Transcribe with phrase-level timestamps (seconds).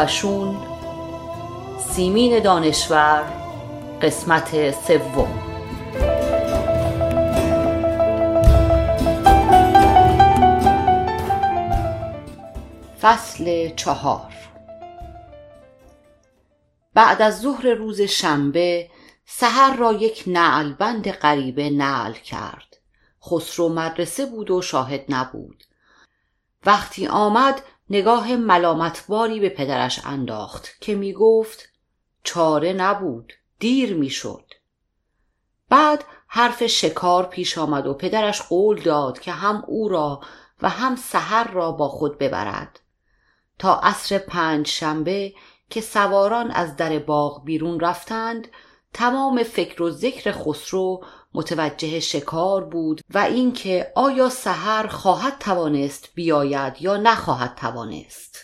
[0.00, 0.56] وشون
[1.88, 3.22] سیمین دانشور
[4.02, 5.42] قسمت سوم.
[13.00, 14.32] فصل چهار.
[16.94, 18.90] بعد از ظهر روز شنبه
[19.26, 22.76] سحر را یک نعلبند غریبه نعل کرد.
[23.24, 25.64] خسرو مدرسه بود و شاهد نبود.
[26.66, 31.68] وقتی آمد نگاه ملامتباری به پدرش انداخت که می گفت
[32.22, 34.44] چاره نبود دیر می شد
[35.68, 40.20] بعد حرف شکار پیش آمد و پدرش قول داد که هم او را
[40.62, 42.80] و هم سحر را با خود ببرد.
[43.58, 45.34] تا عصر پنج شنبه
[45.70, 48.48] که سواران از در باغ بیرون رفتند
[48.92, 51.04] تمام فکر و ذکر خسرو
[51.34, 58.38] متوجه شکار بود و اینکه آیا سحر خواهد توانست بیاید یا نخواهد توانست.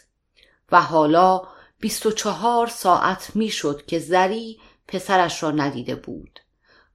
[0.72, 1.42] و حالا
[1.80, 6.40] بیست و چهار ساعت می‌شد که زری پسرش را ندیده بود.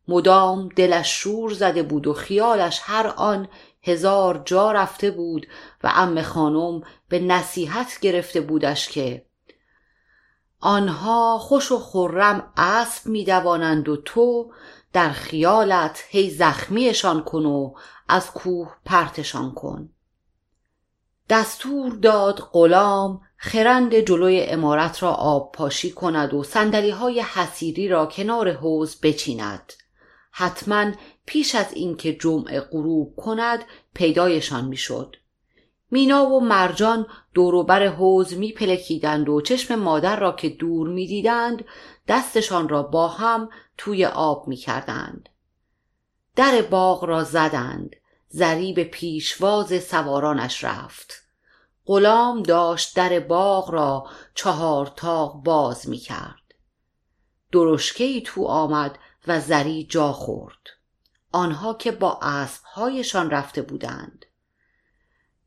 [0.08, 3.48] مدام دلش شور زده بود و خیالش هر آن
[3.84, 5.48] هزار جا رفته بود
[5.84, 9.26] و ام خانم به نصیحت گرفته بودش که
[10.60, 14.52] آنها خوش و خرم اسب میدوانند و تو
[14.94, 17.74] در خیالت هی زخمیشان کن و
[18.08, 19.90] از کوه پرتشان کن.
[21.30, 28.06] دستور داد غلام خرند جلوی امارت را آب پاشی کند و سندلی های حسیری را
[28.06, 29.74] کنار حوز بچیند.
[30.32, 30.92] حتما
[31.26, 35.16] پیش از اینکه جمعه غروب کند پیدایشان می‌شد.
[35.92, 41.66] مینا و مرجان دوروبر حوز میپلکیدند و چشم مادر را که دور می‌دیدند
[42.08, 45.30] دستشان را با هم توی آب می‌کردند.
[46.36, 47.96] در باغ را زدند.
[48.30, 51.14] زری به پیشواز سوارانش رفت.
[51.86, 56.54] غلام داشت در باغ را چهار تاق باز می‌کرد.
[57.52, 60.58] درشکه تو آمد و زری جا خورد.
[61.32, 64.26] آنها که با اسبهایشان رفته بودند.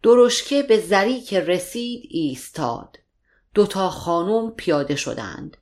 [0.03, 2.99] درشکه به زری که رسید ایستاد.
[3.55, 5.56] دوتا خانم پیاده شدند.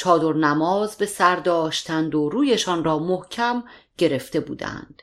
[0.00, 3.64] چادر نماز به سر داشتند و رویشان را محکم
[3.98, 5.02] گرفته بودند.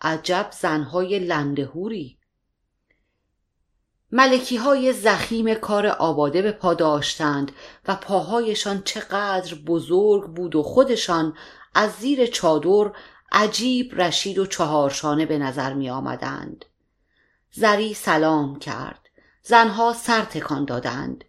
[0.00, 2.18] عجب زنهای لندهوری.
[4.12, 7.52] ملکی های زخیم کار آباده به پا داشتند
[7.88, 11.36] و پاهایشان چقدر بزرگ بود و خودشان
[11.74, 12.90] از زیر چادر
[13.32, 16.64] عجیب رشید و چهارشانه به نظر می آمدند
[17.52, 19.08] زری سلام کرد.
[19.42, 21.24] زنها سر تکان دادند.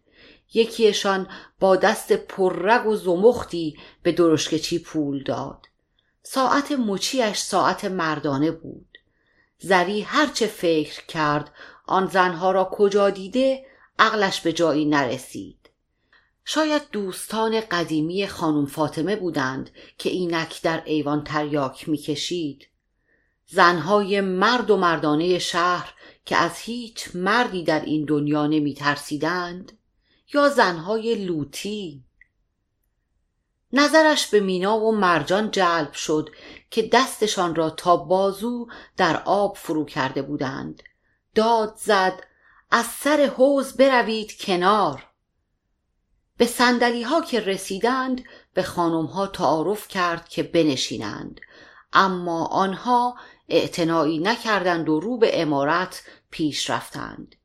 [0.54, 1.28] یکیشان
[1.60, 5.66] با دست پررگ و زمختی به درشکچی پول داد.
[6.24, 8.98] ساعت مچیش ساعت مردانه بود.
[9.60, 11.52] زری هرچه فکر کرد
[11.86, 13.66] آن زنها را کجا دیده
[14.00, 15.70] عقلش به جایی نرسید.
[16.46, 22.68] شاید دوستان قدیمی خانم فاطمه بودند که اینک در ایوان تریاک می‌کشید.
[23.46, 25.94] زنهای مرد و مردانه شهر
[26.26, 29.77] که از هیچ مردی در این دنیا نمی ترسیدند
[30.34, 32.04] یا زنهای لوتی.
[33.74, 36.30] نظرش به مینا و مرجان جلب شد
[36.72, 38.68] که دستشان را تا بازو
[38.98, 40.84] در آب فرو کرده بودند.
[41.36, 42.24] داد زد
[42.72, 45.08] از سر حوز بروید کنار.
[46.38, 48.24] به سندلی ها که رسیدند
[48.54, 51.42] به خانم ها تعارف کرد که بنشینند.
[51.94, 53.18] اما آنها
[53.50, 57.36] اعتنایی نکردند و رو به امارت پیش رفتند.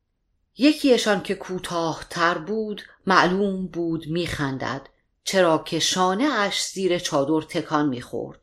[0.57, 4.89] یکیشان که کوتاه تر بود معلوم بود میخندد
[5.25, 8.41] چرا که شانه اش زیر چادر تکان می‌خورد.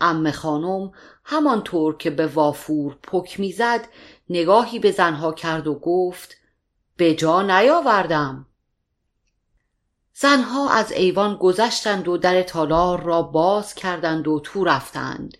[0.00, 0.92] ام خانم
[1.24, 3.88] همانطور که به وافور پک می‌زد
[4.30, 6.36] نگاهی به زنها کرد و گفت
[6.96, 8.46] به جا نیاوردم.
[10.12, 15.38] زنها از ایوان گذشتند و در تالار را باز کردند و تو رفتند.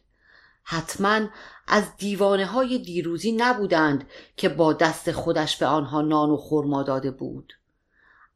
[0.62, 1.20] حتما
[1.66, 7.10] از دیوانه های دیروزی نبودند که با دست خودش به آنها نان و خرما داده
[7.10, 7.52] بود.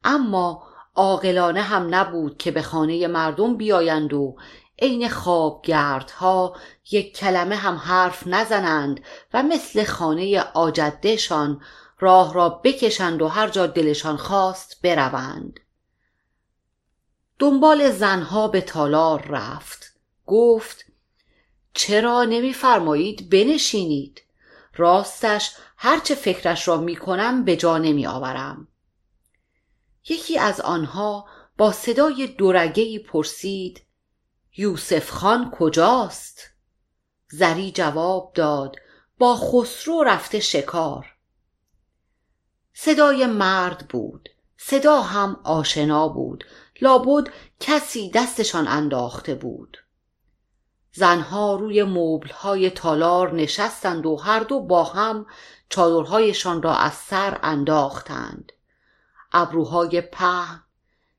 [0.03, 0.63] اما
[0.95, 4.35] عاقلانه هم نبود که به خانه مردم بیایند و
[4.79, 6.55] عین خوابگردها
[6.91, 8.99] یک کلمه هم حرف نزنند
[9.33, 11.61] و مثل خانه آجدهشان
[11.99, 15.59] راه را بکشند و هر جا دلشان خواست بروند.
[17.39, 19.93] دنبال زنها به تالار رفت.
[20.25, 20.85] گفت
[21.73, 24.21] چرا نمیفرمایید بنشینید؟
[24.75, 28.67] راستش هرچه فکرش را می‌کنم به جا نمی آورم
[30.09, 31.25] یکی از آنها
[31.57, 33.81] با صدای دورگهی پرسید
[34.57, 36.49] یوسف خان کجاست؟
[37.29, 38.75] زری جواب داد
[39.17, 41.05] با خسرو رفته شکار.
[42.73, 46.43] صدای مرد بود صدا هم آشنا بود
[46.81, 49.77] لابد کسی دستشان انداخته بود.
[50.93, 55.25] زنها روی مبلهای تالار نشستند و هر دو با هم
[55.69, 58.51] چادرهایشان را از سر انداختند.
[59.31, 60.63] ابروهای پهن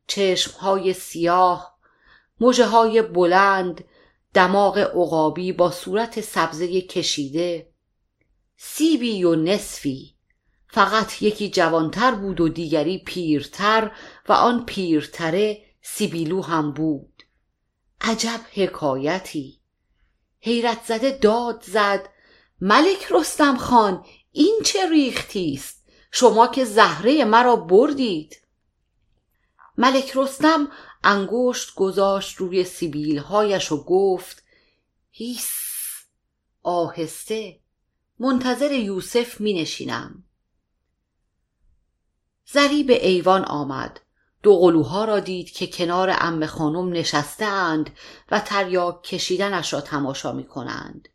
[0.07, 1.79] چشمهای سیاه
[2.41, 3.85] مجه بلند
[4.35, 7.73] دماغ عقابی با صورت سبزه کشیده.
[8.57, 10.15] سیبی و نصفی.
[10.69, 13.91] فقط یکی جوانتر بود و دیگری پیرتر
[14.29, 17.23] و آن پیرتره سیبیلو هم بود.
[18.01, 19.62] عجب حکایتی.
[20.43, 22.09] حیرت زده داد زد.
[22.61, 28.37] ملک رستم خان این چه ریختی است؟ شما که زهره مرا بردید.
[29.79, 30.69] ملک رستم
[31.05, 34.43] انگشت گذاشت روی سیبیلهایش و گفت
[35.11, 35.53] هیس
[36.63, 37.61] آهسته
[38.19, 40.25] منتظر یوسف می نشینم.
[42.47, 44.01] زری به ایوان آمد.
[44.43, 47.91] دو قلوها را دید که کنار ام خانم نشسته اند
[48.31, 51.09] و تریاک کشیدنش را تماشا می کنند.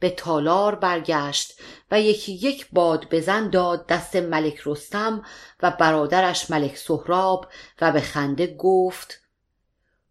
[0.00, 1.60] به تالار برگشت
[1.90, 5.24] و یکی یک باد بزن داد دست ملک رستم
[5.62, 7.48] و برادرش ملک سهراب
[7.80, 9.20] و به خنده گفت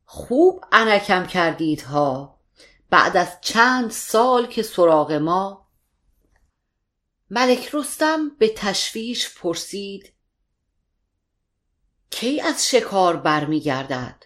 [0.05, 2.39] خوب انکم کردید ها
[2.89, 5.67] بعد از چند سال که سراغ ما
[7.29, 10.13] ملک رستم به تشویش پرسید
[12.09, 14.23] کی از شکار برمیگردد؟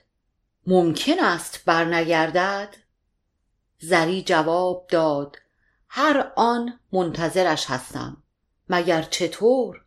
[0.67, 2.75] ممکن است برنگردد؟
[3.79, 5.37] زری جواب داد
[5.89, 8.23] هر آن منتظرش هستم.
[8.69, 9.85] مگر چطور؟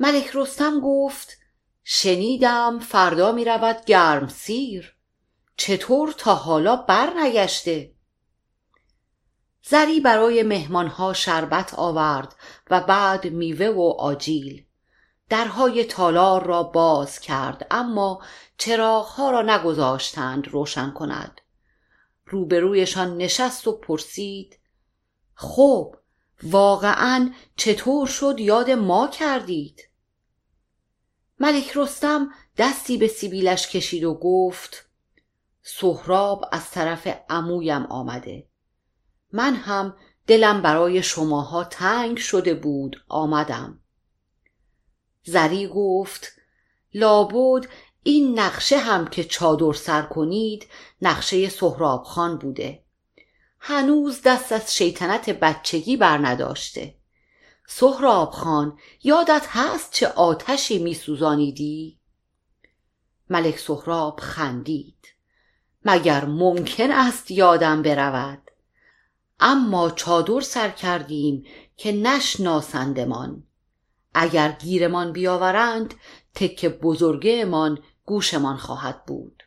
[0.00, 1.38] ملک رستم گفت
[1.84, 4.96] شنیدم فردا می رود گرم سیر.
[5.56, 7.92] چطور تا حالا برنگشته؟
[9.62, 12.36] زری برای مهمانها شربت آورد
[12.70, 14.64] و بعد میوه و آجیل.
[15.32, 18.22] درهای تالار را باز کرد اما
[18.58, 21.40] چراغها را نگذاشتند روشن کند.
[22.26, 24.58] روبرویشان نشست و پرسید
[25.34, 25.96] خب
[26.42, 29.80] واقعا چطور شد یاد ما کردید؟
[31.40, 34.88] ملک رستم دستی به سیبیلش کشید و گفت
[35.62, 38.46] سهراب از طرف عمویم آمده.
[39.32, 39.96] من هم
[40.26, 43.81] دلم برای شماها تنگ شده بود آمدم.
[45.24, 46.32] زری گفت
[46.94, 47.68] لابد
[48.02, 50.66] این نقشه هم که چادر سر کنید
[51.02, 52.82] نقشه سهراب خان بوده.
[53.58, 56.94] هنوز دست از شیطنت بچگی بر نداشته.
[57.66, 61.98] سهراب خان یادت هست چه آتشی می سوزانیدی؟
[63.30, 65.06] ملک سهراب خندید.
[65.84, 68.50] مگر ممکن است یادم برود؟
[69.40, 71.44] اما چادر سر کردیم
[71.76, 73.44] که نشناسندمان.
[74.14, 75.94] اگر گیرمان بیاورند
[76.34, 79.42] تک بزرگمان گوشمان خواهد بود.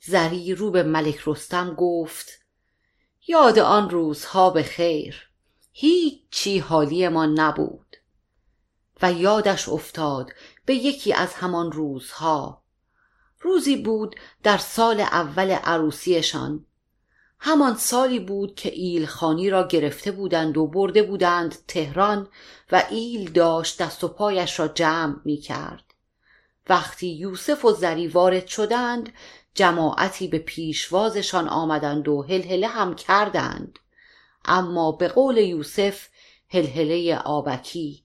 [0.00, 2.28] زری رو به ملک رستم گفت
[3.26, 5.28] یاد آن روزها به خیر
[5.72, 7.96] هیچی حالیمان نبود.
[9.02, 10.32] و یادش افتاد
[10.66, 12.62] به یکی از همان روزها.
[13.40, 16.66] روزی بود در سال اول عروسیشان
[17.44, 22.28] همان سالی بود که ایل خانی را گرفته بودند و برده بودند تهران
[22.72, 25.84] و ایل داشت دست و پایش را جمع می کرد.
[26.68, 29.12] وقتی یوسف و زری وارد شدند
[29.54, 33.78] جماعتی به پیشوازشان آمدند و هلهله هم کردند.
[34.44, 36.08] اما به قول یوسف
[36.48, 38.04] هلهله آبکی.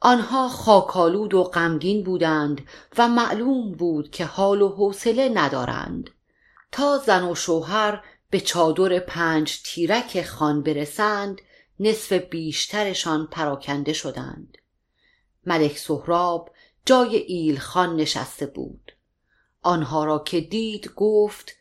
[0.00, 2.66] آنها خاکالود و غمگین بودند
[2.98, 6.10] و معلوم بود که حال و حوصله ندارند.
[6.74, 11.40] تا زن و شوهر به چادر پنج تیرک خان برسند
[11.80, 14.58] نصف بیشترشان پراکنده شدند.
[15.46, 16.50] ملک سهراب
[16.86, 18.92] جای ایل خان نشسته بود.
[19.62, 21.52] آنها را که دید گفت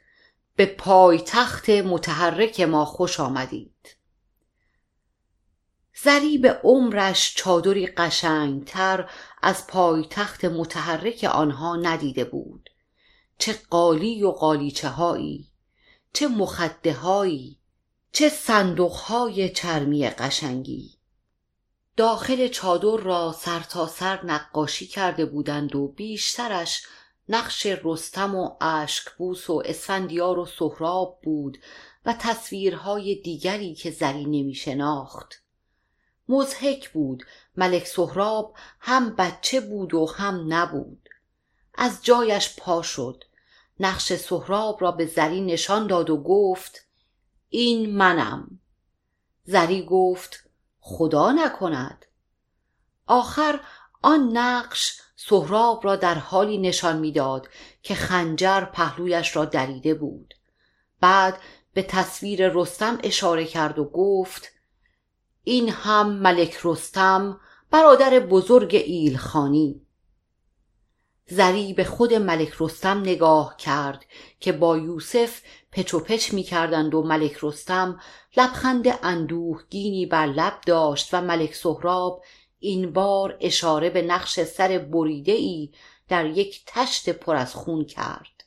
[0.55, 3.95] به پای تخت متحرک ما خوش آمدید.
[6.41, 9.09] به عمرش چادری قشنگتر
[9.41, 12.69] از پای تخت متحرک آنها ندیده بود.
[13.43, 15.51] چه قالی و قالیچه هایی
[16.13, 17.59] چه مخده هایی
[18.11, 20.97] چه صندوق های چرمی قشنگی.
[21.97, 26.83] داخل چادر را سر تا سر نقاشی کرده بودند و بیشترش
[27.29, 31.57] نقش رستم و اشکبوس و اسفندیار و سهراب بود
[32.05, 35.43] و تصویرهای دیگری که زری نمی شناخت.
[36.29, 37.23] مزهک بود
[37.57, 41.09] ملک سهراب هم بچه بود و هم نبود.
[41.75, 43.23] از جایش پا شد.
[43.83, 46.81] نقش سهراب را به زری نشان داد و گفت
[47.49, 48.59] این منم.
[49.43, 50.49] زری گفت
[50.79, 52.05] خدا نکند.
[53.07, 53.59] آخر
[54.01, 57.49] آن نقش سهراب را در حالی نشان می‌داد
[57.83, 60.33] که خنجر پهلویش را دریده بود.
[61.01, 61.39] بعد
[61.73, 64.51] به تصویر رستم اشاره کرد و گفت
[65.43, 67.39] این هم ملک رستم
[67.71, 69.82] برادر بزرگ ایلخانی.
[71.27, 74.05] زری به خود ملک رستم نگاه کرد
[74.39, 77.99] که با یوسف پچ و پچ می کردند و ملک رستم
[78.37, 82.23] لبخند اندوهگینی بر لب داشت و ملک سهراب
[82.59, 85.69] این بار اشاره به نقش سر بریده ای
[86.07, 88.43] در یک تشت پر از خون کرد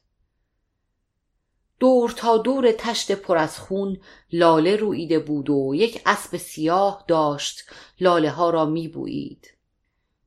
[1.80, 4.00] دور تا دور تشت پر از خون
[4.32, 9.50] لاله رویده بود و یک اسب سیاه داشت لاله ها را می بویید.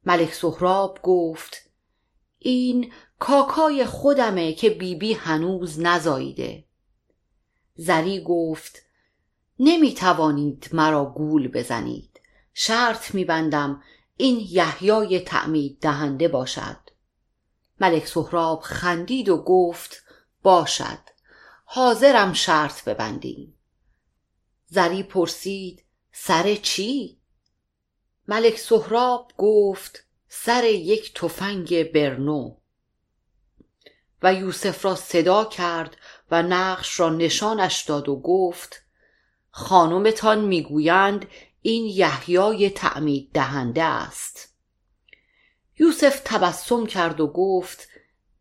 [0.05, 1.68] ملک سهراب گفت
[2.39, 6.65] این کاکای خودمه که بیبی بی هنوز نزاییده.
[7.75, 8.81] زری گفت
[9.59, 12.21] نمی توانید مرا گول بزنید.
[12.53, 13.83] شرط میبندم
[14.17, 16.77] این یحیای تعمید دهنده باشد.
[17.81, 20.03] ملک سهراب خندید و گفت
[20.43, 20.99] باشد.
[21.65, 23.55] حاضرم شرط ببندیم.
[24.65, 27.19] زری پرسید سر چی؟
[28.27, 32.55] ملک سهراب گفت سر یک تفنگ برنو.
[34.23, 35.97] و یوسف را صدا کرد
[36.31, 38.81] و نقش را نشانش داد و گفت
[39.51, 41.27] خانمتان می‌گویند
[41.61, 44.53] این یحیای تعمید دهنده است.
[45.79, 47.87] یوسف تبسم کرد و گفت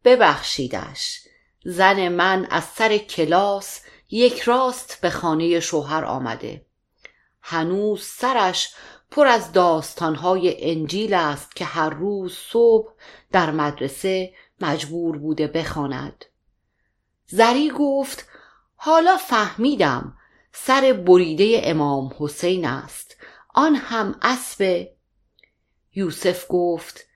[0.04, 1.20] ببخشیدش
[1.64, 3.80] زن من از سر کلاس
[4.10, 6.66] یک راست به خانه شوهر آمده.
[7.42, 8.74] هنوز سرش
[9.10, 12.92] پر از داستانهای انجیل است که هر روز صبح
[13.32, 16.24] در مدرسه مجبور بوده بخواند.
[17.26, 18.28] زری گفت
[18.76, 20.16] حالا فهمیدم
[20.52, 23.16] سر بریده امام حسین است.
[23.54, 24.88] آن هم اسب.
[25.94, 27.06] یوسف گفت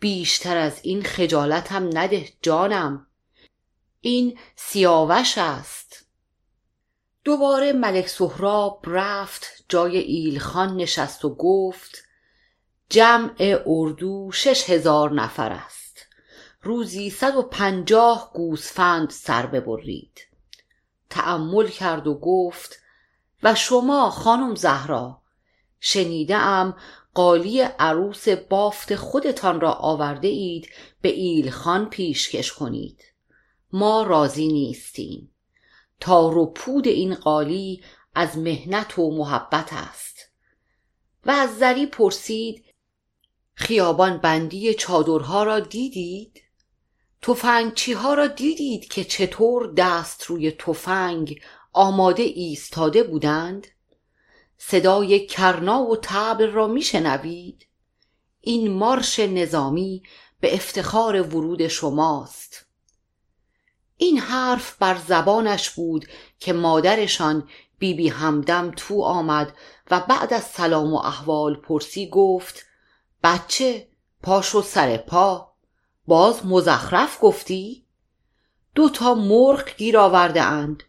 [0.00, 3.06] بیشتر از این خجالتم نده جانم.
[4.00, 6.09] این سیاوش است.
[7.24, 12.02] دوباره ملک سهراب رفت جای ایلخان نشست و گفت
[12.88, 16.06] جمع اردو شش هزار نفر است.
[16.62, 20.20] روزی صد و پنجاه گوسفند سر ببرید.
[21.10, 22.78] تأمل کرد و گفت
[23.42, 25.22] و شما خانم زهرا
[25.80, 26.76] شنیده ام
[27.14, 30.68] قالی عروس بافت خودتان را آورده اید
[31.02, 33.04] به ایلخان پیشکش کنید.
[33.72, 35.29] ما راضی نیستیم.
[36.00, 37.82] تار و پود این قالی
[38.14, 40.30] از مهنت و محبت است
[41.26, 42.64] و از زری پرسید
[43.54, 46.42] خیابان بندی چادرها را دیدید؟
[47.22, 51.40] تفنگچی ها را دیدید که چطور دست روی تفنگ
[51.72, 53.66] آماده ایستاده بودند؟
[54.58, 57.66] صدای کرنا و تبل را میشنوید؟
[58.40, 60.02] این مارش نظامی
[60.40, 62.66] به افتخار ورود شماست
[64.02, 69.52] این حرف بر زبانش بود که مادرشان بیبی بی همدم تو آمد
[69.90, 72.66] و بعد از سلام و احوال پرسی گفت
[73.24, 73.88] بچه
[74.22, 75.52] پاشو سر پا.
[76.06, 77.86] باز مزخرف گفتی؟
[78.74, 80.82] دو تا مرغ گیر آورده اند.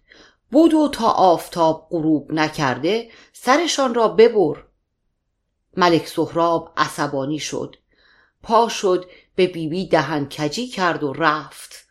[0.51, 4.63] بدو تا آفتاب غروب نکرده سرشان را ببر.
[5.77, 7.75] ملک سهراب عصبانی شد.
[8.43, 11.90] پا شد به بیبی دهن کجی کرد و رفت.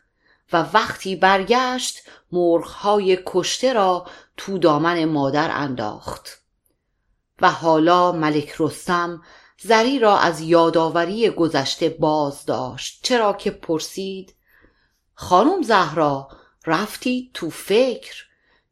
[0.52, 2.02] و وقتی برگشت
[2.32, 6.42] مرغهای کشته را تو دامن مادر انداخت.
[7.40, 9.22] و حالا ملک رستم
[9.62, 14.34] زری را از یادآوری گذشته باز داشت چرا که پرسید
[15.14, 16.28] خانم زهرا
[16.66, 18.24] رفتی تو فکر؟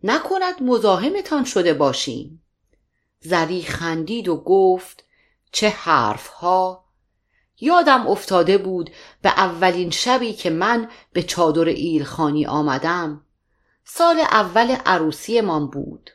[0.03, 2.43] نکند مزاحمتان شده باشیم.
[3.21, 5.05] زری خندید و گفت
[5.53, 6.88] چه حرفها؟
[7.61, 8.91] یادم افتاده بود
[9.23, 13.25] به اولین شبی که من به چادر ایلخانی آمدم.
[13.85, 16.11] سال اول عروسی من بود.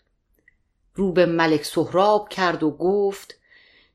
[0.95, 3.35] رو به ملک سهراب کرد و گفت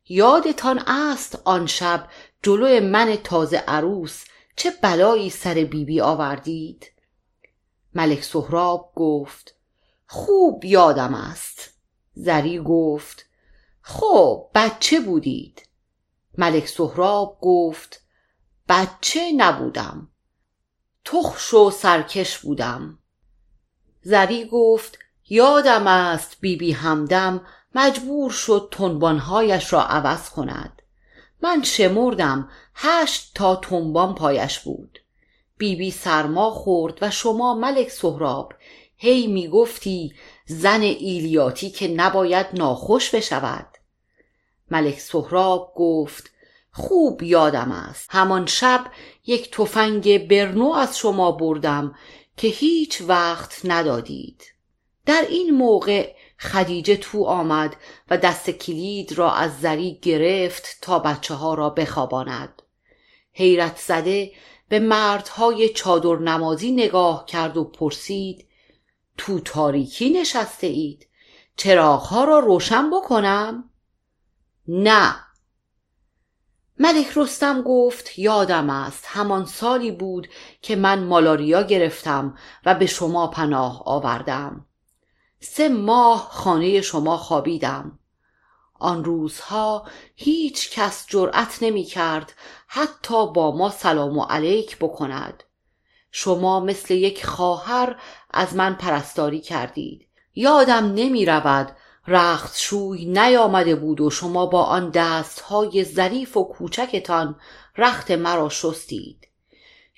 [0.09, 2.09] یادتان است آن شب
[2.43, 4.25] جلو من تازه عروس
[4.57, 6.93] چه بلایی سر بیبی بی آوردید؟
[7.95, 9.55] ملک سهراب گفت
[10.07, 11.71] خوب یادم است.
[12.15, 13.27] زری گفت
[13.83, 15.68] خب بچه بودید.
[16.39, 18.03] ملک سهراب گفت
[18.69, 20.09] بچه نبودم
[21.05, 22.99] تخش و سرکش بودم.
[24.03, 27.41] زری گفت یادم است بیبی بی همدم
[27.75, 30.83] مجبور شد تنبانهایش را عوض کند.
[31.43, 34.99] من شمردم هشت تا تنبان پایش بود.
[35.59, 38.53] بیبی بی سرما خورد و شما ملک سهراب
[38.97, 40.15] هی می‌گفتی
[40.47, 43.78] زن ایلیاتی که نباید ناخوش بشود.
[44.71, 46.31] ملک سهراب گفت
[46.73, 48.09] خوب یادم است.
[48.11, 48.85] همان شب
[49.27, 51.95] یک تفنگ برنو از شما بردم
[52.37, 54.45] که هیچ وقت ندادید.
[55.07, 57.77] در این موقع خدیجه تو آمد
[58.11, 62.63] و دست کلید را از زری گرفت تا بچه ها را بخواباند.
[63.33, 64.33] حیرت زده
[64.69, 68.49] به مردهای چادر نمازی نگاه کرد و پرسید
[69.19, 71.07] تو تاریکی نشسته اید
[71.57, 73.68] چراغها را روشن بکنم؟
[74.69, 75.15] نه.
[76.79, 80.29] ملک رستم گفت یادم است همان سالی بود
[80.63, 84.67] که من مالاریا گرفتم و به شما پناه آوردم.
[85.41, 87.99] سه ماه خانه شما خوابیدم.
[88.75, 92.33] آن روزها هیچ کس جرأت نمی کرد
[92.67, 95.43] حتی با ما سلام و علیک بکند.
[96.11, 97.97] شما مثل یک خواهر
[98.31, 100.09] از من پرستاری کردید.
[100.35, 101.77] یادم نمی رود
[102.11, 107.41] رخت شوی نیامده بود و شما با آن دستهای ظریف و کوچکتان
[107.77, 109.29] رخت مرا شستید.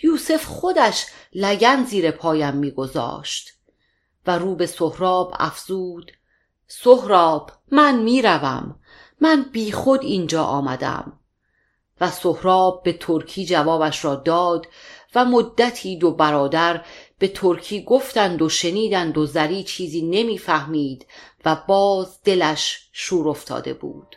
[0.03, 3.51] یوسف خودش لگن زیر پایم میگذاشت
[4.27, 6.13] و رو به سهراب افزود.
[6.67, 8.81] سهراب من می‌روم.
[9.21, 11.13] من بیخود اینجا آمدم.
[12.01, 14.67] و سهراب به ترکی جوابش را داد
[15.15, 16.85] و مدتی دو برادر
[17.21, 21.07] به ترکی گفتند و شنیدند و زری چیزی نمی‌فهمید
[21.45, 24.17] و باز دلش شور افتاده بود.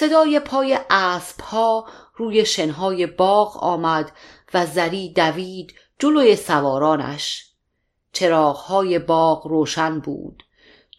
[0.00, 4.12] صدای پای اسب ها روی شنهای باغ آمد
[4.54, 7.46] و زری دوید جلوی سوارانش.
[8.12, 10.42] چراغهای باغ روشن بود.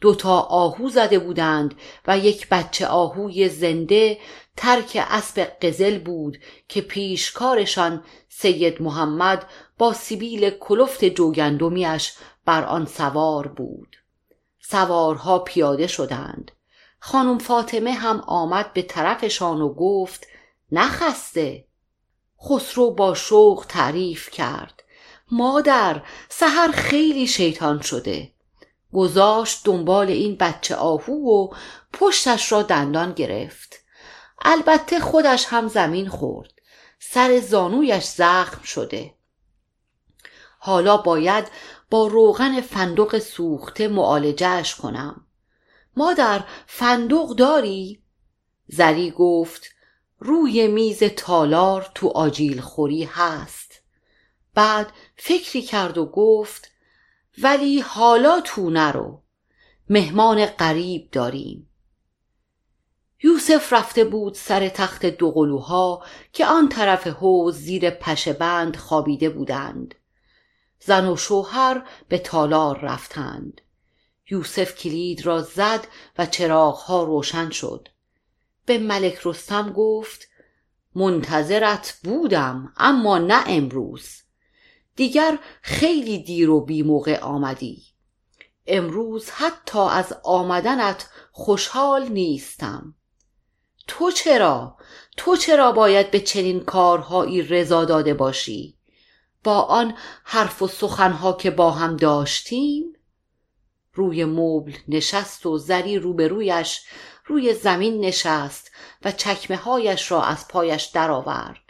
[0.02, 1.76] دوتا آهو زده بودند
[2.08, 4.18] و یک بچه آهوی زنده
[4.58, 6.38] ترک اسب قزل بود
[6.68, 9.46] که پیشکارشان سید محمد
[9.78, 12.14] با سیبیل کلفت جوگندمیش
[12.46, 13.96] بر آن سوار بود.
[14.60, 16.52] سوارها پیاده شدند.
[17.04, 20.28] خانم فاطمه هم آمد به طرفشان و گفت
[20.72, 21.66] نخسته.
[22.50, 24.84] خسرو با شوق تعریف کرد.
[25.32, 28.32] مادر سحر خیلی شیطان شده.
[28.94, 31.56] گذاشت دنبال این بچه آهو و
[31.94, 33.76] پشتش را دندان گرفت.
[34.42, 36.52] البته خودش هم زمین خورد.
[37.00, 39.14] سر زانویش زخم شده.
[40.60, 41.48] حالا باید
[41.90, 45.26] با روغن فندق سوخته معالجهش کنم.
[45.97, 48.04] مادر فندق داری؟
[48.67, 49.69] زری گفت
[50.19, 53.82] روی میز تالار تو آجیل خوری هست.
[54.54, 56.71] بعد فکری کرد و گفت
[57.38, 59.21] ولی حالا تو نرو
[59.89, 61.69] مهمان غریب داریم.
[63.23, 69.95] یوسف رفته بود سر تخت دوقلوها که آن طرف حوز زیر پشه بند خوابیده بودند.
[70.80, 73.62] زن و شوهر به تالار رفتند.
[74.32, 77.88] یوسف کلید را زد و چراغها روشن شد.
[78.65, 80.28] به ملک رستم گفت
[80.96, 84.08] منتظرت بودم اما نه امروز.
[84.96, 87.84] دیگر خیلی دیر و بی موقع آمدی.
[88.67, 92.96] امروز حتی از آمدنت خوشحال نیستم.
[93.88, 94.78] تو چرا؟
[95.17, 98.78] تو چرا باید به چنین کارهایی رضا داده باشی؟
[99.44, 102.94] با آن حرف و سخنها که با هم داشتیم؟
[103.93, 106.82] روی مبل نشست و زری روبرویش
[107.25, 108.71] روی زمین نشست
[109.06, 111.62] و چکمه هایش را از پایش درآورد.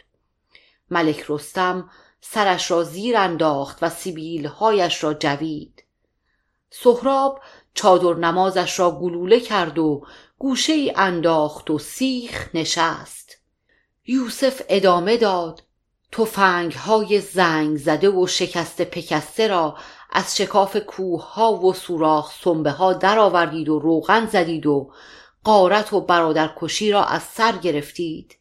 [0.90, 5.84] ملک رستم سرش را زیر انداخت و سیبیل هایش را جوید.
[6.70, 7.40] سهراب
[7.74, 10.06] چادر نمازش را گلوله کرد و
[10.38, 13.38] گوشه ای انداخت و سیخ نشست.
[14.06, 15.62] یوسف ادامه داد
[16.12, 19.76] تفنگ های زنگ زده و شکست پکسته را
[20.12, 24.92] از شکاف کوه ها و سوراخ سنبه ها درآوردید و روغن زدید و
[25.44, 28.36] قارت و برادرکشی را از سر گرفتید.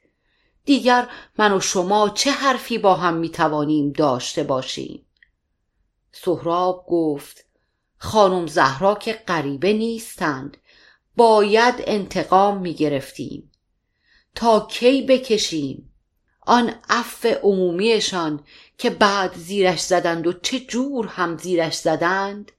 [0.66, 1.08] دیگر
[1.38, 5.06] من و شما چه حرفی با هم می توانیم داشته باشیم؟
[6.12, 7.46] سهراب گفت
[7.98, 10.58] خانم زهرا که غریبه نیستند
[11.16, 13.52] باید انتقام می گرفتیم
[14.36, 15.91] تا کی بکشیم؟
[16.52, 18.44] آن عفو عمومیشان
[18.78, 22.52] که بعد زیرش زدند و چه جور هم زیرش زدند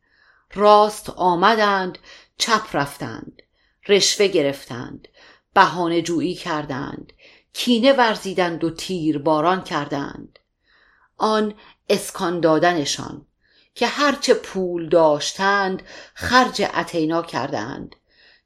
[0.55, 1.99] راست آمدند
[2.39, 3.43] چپ رفتند
[3.89, 5.09] رشوه گرفتند
[5.55, 7.13] بهانه جویی کردند
[7.53, 10.39] کینه ورزیدند و تیر باران کردند.
[11.17, 11.55] آن
[11.89, 13.27] اسکان دادنشان
[13.75, 15.83] که هرچه پول داشتند
[16.15, 17.97] خرج اتینا کردند.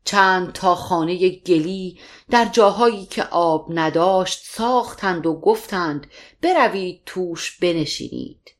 [0.06, 1.98] چند تا خانه گلی
[2.30, 6.06] در جاهایی که آب نداشت ساختند و گفتند
[6.42, 8.52] بروید توش بنشینید.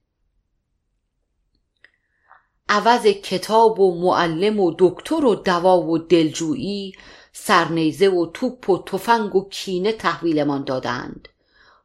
[2.69, 6.93] عوض کتاب و معلم و دکتر و دوا و دلجویی
[7.33, 11.29] سرنیزه و توپ و تفنگ و کینه تحویلمان دادند.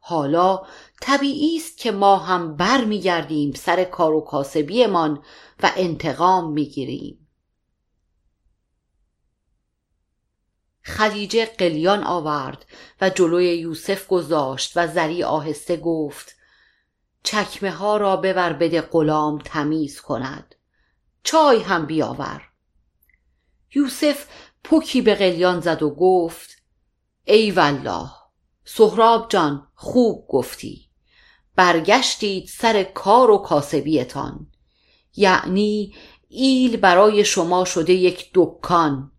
[0.00, 0.62] حالا
[1.00, 5.22] طبیعی است که ما هم بر میگردیم سر کار و کاسبیمان
[5.62, 7.21] و انتقام می‌گیریم.
[10.86, 12.66] خدیجه قلیان آورد
[13.00, 16.36] و جلوی یوسف گذاشت و زری آهسته گفت
[17.22, 20.54] چکمه ها را ببر بده غلام تمیز کند.
[21.22, 22.42] چای هم بیاور.
[23.74, 24.26] یوسف
[24.64, 26.62] پوکی به قلیان زد و گفت
[27.24, 28.10] ای والله
[28.64, 30.88] سهراب جان خوب گفتی.
[31.56, 34.46] برگشتید سر کار و کاسبیتان.
[35.16, 35.94] یعنی
[36.28, 39.11] ایل برای شما شده یک دکان.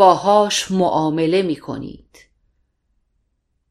[0.00, 2.18] باهاش معامله می کنید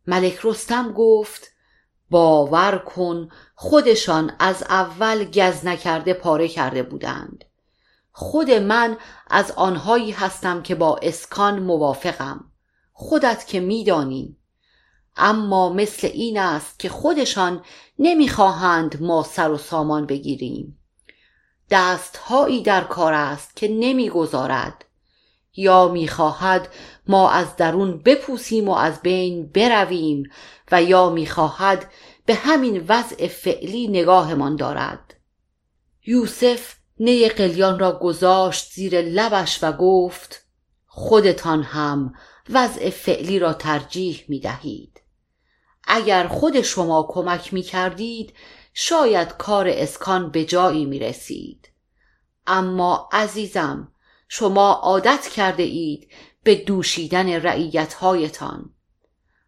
[0.08, 1.52] ملک رستم گفت
[2.10, 7.46] باور کن خودشان از اول گز نکرده پاره کرده بودند.
[8.12, 12.52] خود من از آنهایی هستم که با اسکان موافقم.
[12.94, 14.38] خودت که میدانی.
[15.18, 17.63] اما مثل این است که خودشان
[18.00, 20.80] نمی‌خواهند ما سر و سامان بگیریم.
[21.70, 24.86] دستهایی در کار است که نمی‌گذارد.
[25.56, 26.74] یا می‌خواهد
[27.08, 30.24] ما از درون بپوسیم و از بین برویم
[30.72, 31.92] و یا می‌خواهد
[32.26, 35.16] به همین وضع فعلی نگاهمان دارد
[36.06, 40.46] یوسف نی قلیان را گذاشت زیر لبش و گفت
[40.86, 42.14] خودتان هم
[42.50, 45.02] وضع فعلی را ترجیح می دهید.
[45.84, 48.34] اگر خود شما کمک می کردید
[48.74, 51.70] شاید کار اسکان به جایی می رسید.
[52.48, 53.92] اما عزیزم
[54.32, 56.12] شما عادت کرده اید
[56.44, 58.74] به دوشیدن رعیت هایتان.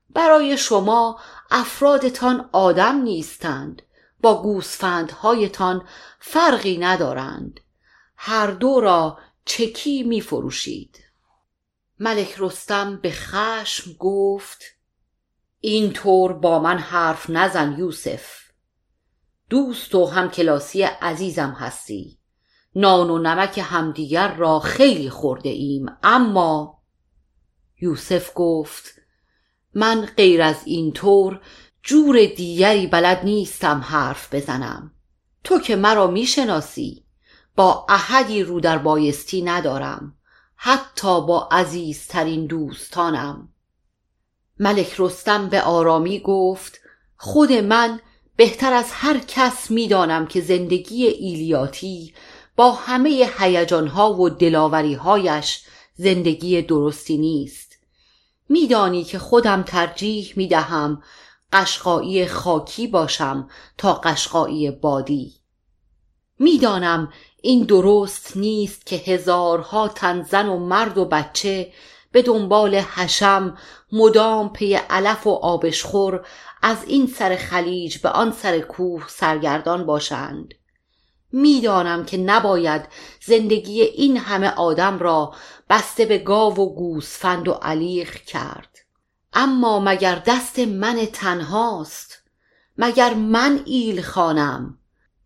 [0.10, 1.20] برای شما
[1.52, 3.82] افرادتان آدم نیستند
[4.22, 5.88] با گوسفندهایتان
[6.20, 7.60] فرقی ندارند.
[8.18, 11.00] هر دو را چکی می فروشید
[12.00, 14.64] ملک رستم به خشم گفت
[15.60, 18.42] این طور با من حرف نزن یوسف.
[19.50, 22.21] دوست و همکلاسی عزیزم هستی.
[22.76, 25.86] نان و نمک همدیگر را خیلی خورده ایم.
[26.04, 26.82] اما
[27.82, 28.84] یوسف گفت
[29.74, 31.42] من غیر از این طور
[31.84, 34.92] جور دیگری بلد نیستم حرف بزنم.
[35.44, 37.06] تو که مرا می‌شناسی
[37.56, 40.18] با احدی رو در بایستی ندارم
[40.56, 43.50] حتی با عزیزترین دوستانم.
[44.60, 46.80] ملک رستم به آرامی گفت
[47.18, 48.00] خود من
[48.36, 52.14] بهتر از هر کس می‌دانم که زندگی ایلیاتی
[52.56, 57.78] با همه هیجانها و دلاوریهایش زندگی درستی نیست.
[58.50, 61.04] میدانی که خودم ترجیح می‌دهم
[61.54, 65.34] قشقایی خاکی باشم تا قشقایی بادی.
[66.40, 71.74] می‌دانم این درست نیست که هزارها تن زن و مرد و بچه
[72.12, 73.58] به دنبال حشم
[73.92, 76.26] مدام پی علف و آبشخور
[76.62, 80.54] از این سر خلیج به آن سر کوه سرگردان باشند.
[81.32, 82.86] می‌دانم که نباید
[83.26, 85.34] زندگی این همه آدم را
[85.70, 88.78] بسته به گاو و گوسفند و علیق کرد.
[89.34, 92.22] اما مگر دست من تنهاست؟
[92.78, 94.78] مگر من ایل خانم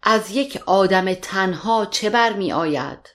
[0.03, 3.09] از یک آدم تنها چه بر می آید؟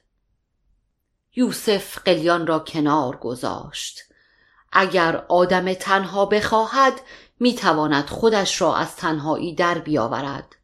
[1.36, 4.00] یوسف قلیان را کنار گذاشت.
[4.72, 7.00] اگر آدم تنها بخواهد
[7.40, 10.56] می‌تواند خودش را از تنهایی در بیاورد.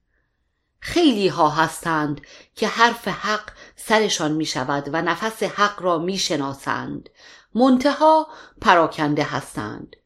[0.80, 2.20] خیلی ها هستند
[2.54, 7.08] که حرف حق سرشان می شود و نفس حق را می شناسند
[7.54, 8.28] منتها
[8.60, 9.96] پراکنده هستند.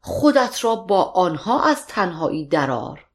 [0.00, 3.06] خودت را با آنها از تنهایی درار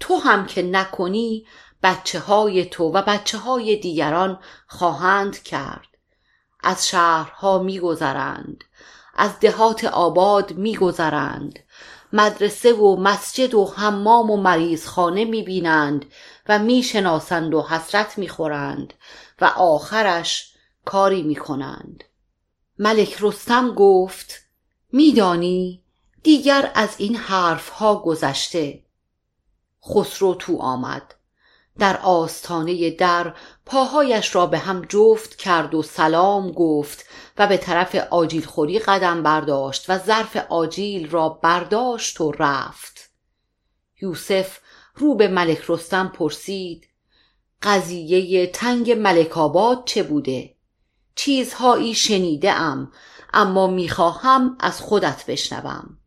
[0.00, 1.46] تو هم که نکنی
[1.82, 5.86] بچه های تو و بچه های دیگران خواهند کرد.
[6.60, 8.64] از شهرها میگذرند.
[9.14, 11.58] از دهات آباد میگذرند.
[12.16, 16.04] مدرسه و مسجد و حمام و مریضخانه می‌بینند
[16.48, 18.94] و می‌شناسند و حسرت می‌خورند
[19.40, 22.04] و آخرش کاری می‌کنند.
[22.78, 24.34] ملک رستم گفت
[24.92, 25.82] میدانی
[26.22, 28.84] دیگر از این حرف ها گذشته.
[29.88, 31.14] خسرو تو آمد.
[31.78, 33.34] در آستانه در
[33.66, 37.04] پاهایش را به هم جفت کرد و سلام گفت
[37.38, 43.10] و به طرف آجیل خوری قدم برداشت و ظرف آجیل را برداشت و رفت.
[44.02, 44.58] یوسف
[44.94, 46.88] رو به ملک رستم پرسید
[47.62, 50.54] قضیه تنگ ملک آباد چه بوده؟
[51.14, 52.92] چیزهایی شنیده ام
[53.32, 55.98] اما می‌خواهم از خودت بشنوم.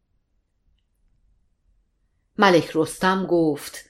[2.37, 3.86] ملک رستم گفت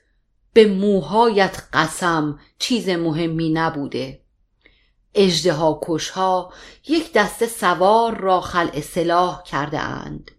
[0.57, 4.21] به موهایت قسم چیز مهمی نبوده.
[5.13, 6.53] اژدهاکش‌ها
[6.87, 10.31] یک دسته سوار را خلع سلاح کرده اند.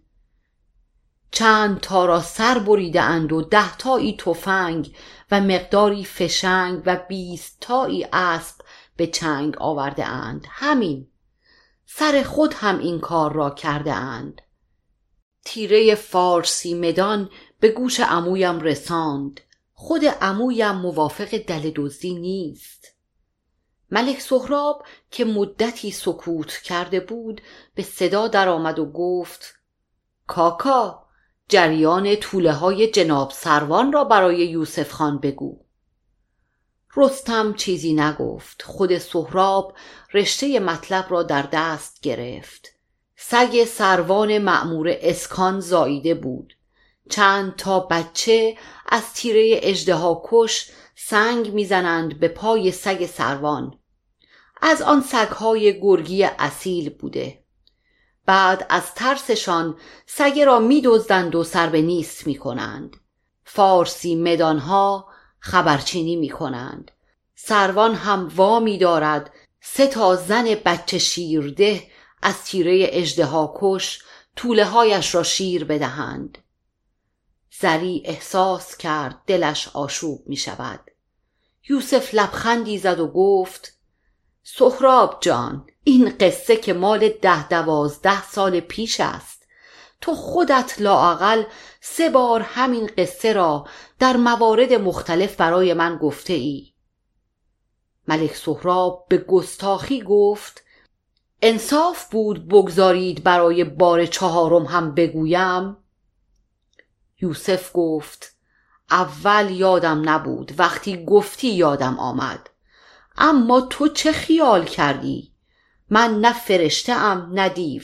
[1.31, 4.95] چند تا را سر بریده اند و ده تایی تفنگ
[5.31, 8.55] و مقداری فشنگ و بیست تایی اسب
[8.97, 10.45] به چنگ آورده اند.
[10.49, 11.07] همین.
[11.85, 14.41] سر خود هم این کار را کرده اند.
[15.45, 17.29] تیره فارسی مدان
[17.59, 19.41] به گوش عمویم رساند.
[19.81, 22.87] خود عمویم موافق دل دزدی نیست.
[23.91, 27.41] ملک سهراب که مدتی سکوت کرده بود
[27.75, 29.53] به صدا درآمد و گفت
[30.27, 31.05] کاکا
[31.49, 35.59] جریان طوله های جناب سروان را برای یوسف خان بگو.
[36.95, 38.61] رستم چیزی نگفت.
[38.61, 39.73] خود سهراب
[40.13, 42.67] رشته مطلب را در دست گرفت.
[43.15, 46.53] سگ سروان معمور اسکان زاییده بود.
[47.09, 53.79] چند تا بچه از تیره اجدها کش سنگ می‌زنند به پای سگ سروان.
[54.61, 57.43] از آن سگهای گرگی اصیل بوده.
[58.25, 62.97] بعد از ترسشان سگ را میدزدند و سر به نیست می‌کنند.
[63.43, 65.07] فارسی مدانها
[65.39, 66.91] خبرچینی می‌کنند.
[67.35, 71.83] سروان هم وامی دارد سه تا زن بچه شیرده
[72.21, 74.03] از تیره اجدها کش
[74.35, 76.37] طوله هایش را شیر بدهند.
[77.61, 80.79] زری احساس کرد دلش آشوب می شود.
[81.69, 83.77] یوسف لبخندی زد و گفت
[84.43, 89.47] سهراب جان این قصه که مال ده دوازده سال پیش است.
[90.01, 91.43] تو خودت لاعقل
[91.81, 93.67] سه بار همین قصه را
[93.99, 96.73] در موارد مختلف برای من گفته ای.
[98.07, 100.63] ملک سهراب به گستاخی گفت
[101.41, 105.77] انصاف بود بگذارید برای بار چهارم هم بگویم.
[107.21, 108.35] یوسف گفت
[108.91, 112.49] اول یادم نبود وقتی گفتی یادم آمد.
[113.17, 115.33] اما تو چه خیال کردی؟
[115.89, 117.83] من نه فرشته ام نه دیو.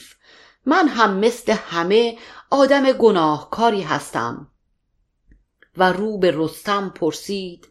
[0.66, 2.18] من هم مثل همه
[2.50, 4.50] آدم گناهکاری هستم.
[5.76, 7.68] و رو به رستم پرسید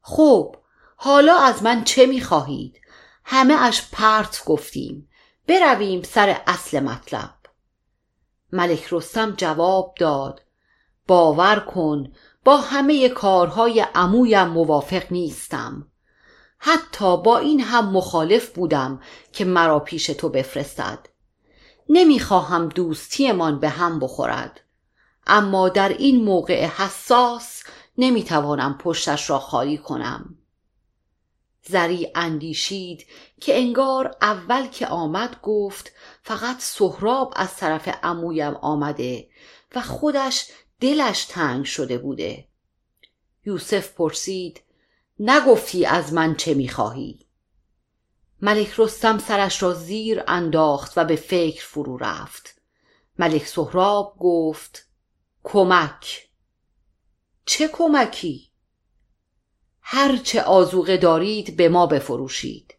[0.00, 0.56] خب
[0.96, 2.80] حالا از من چه می‌خواهید؟
[3.24, 5.08] همه اش پرت گفتیم.
[5.46, 7.34] برویم سر اصل مطلب.
[8.52, 10.43] ملک رستم جواب داد
[11.06, 12.12] باور کن
[12.44, 15.88] با همه کارهای عمویم موافق نیستم.
[16.58, 19.00] حتی با این هم مخالف بودم
[19.32, 20.98] که مرا پیش تو بفرستد.
[21.88, 24.60] نمی‌خواهم دوستیمان به هم بخورد.
[25.26, 27.62] اما در این موقع حساس
[27.98, 30.38] نمی‌توانم پشتش را خالی کنم.
[31.66, 33.06] زری اندیشید
[33.40, 39.28] که انگار اول که آمد گفت فقط سهراب از طرف عمویم آمده
[39.74, 40.46] و خودش
[40.84, 42.48] دلش تنگ شده بوده.
[43.44, 44.60] یوسف پرسید
[45.18, 47.26] نگفتی از من چه می‌خواهی؟
[48.42, 52.60] ملک رستم سرش را زیر انداخت و به فکر فرو رفت.
[53.18, 54.88] ملک سهراب گفت
[55.44, 56.28] کمک.
[57.46, 58.50] چه کمکی؟
[59.80, 62.74] هرچه آزوقه دارید به ما بفروشید.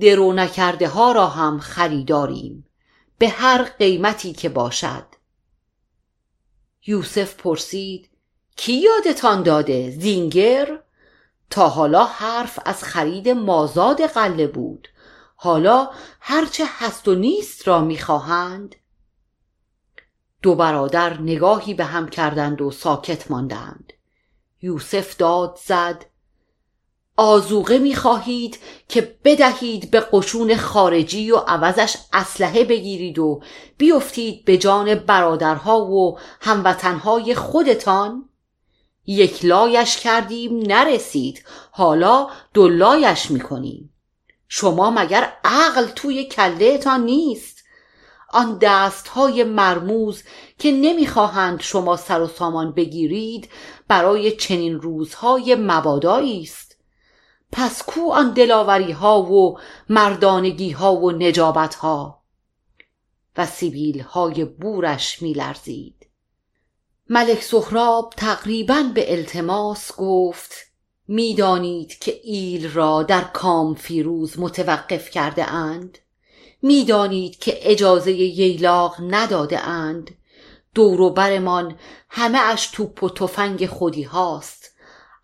[0.00, 2.66] درو نکرده ها را هم خریداریم.
[3.18, 5.11] به هر قیمتی که باشد.
[6.86, 8.10] یوسف پرسید
[8.56, 10.82] کی یادتان داده زینگر؟
[11.50, 14.88] تا حالا حرف از خرید مازاد قله بود.
[15.36, 15.90] حالا
[16.20, 18.76] هرچه هست و نیست را می‌خواهند.
[20.42, 23.92] دو برادر نگاهی به هم کردند و ساکت ماندند.
[24.62, 26.04] یوسف داد زد
[27.16, 33.42] آزوقه می‌خواهید که بدهید به قشون خارجی و عوضش اسلحه بگیرید و
[33.78, 38.28] بیفتید به جان برادرها و هموطنهای خودتان؟
[39.06, 41.44] یک لایش کردیم نرسید.
[41.70, 43.94] حالا دو لایش می‌کنیم.
[44.48, 47.62] شما مگر عقل توی کلهتان نیست؟
[48.30, 50.22] آن دست های مرموز
[50.58, 53.48] که نمی‌خواهند شما سر و سامان بگیرید
[53.88, 56.71] برای چنین روزهای مبادایی است.
[57.52, 62.22] پس کو آن دلاوری ها و مردانگی ها و نجابت ها
[63.36, 66.06] و سیبیل های بورش میلرزید.
[67.08, 70.52] ملک سهراب تقریبا به التماس گفت
[71.08, 75.98] می‌دانید که ایل را در کام فیروز متوقف کرده اند؟
[76.62, 80.10] می‌دانید که اجازه ییلاق نداده اند؟
[80.74, 84.61] دور برمان همه اش توپ و تفنگ خودی هاست.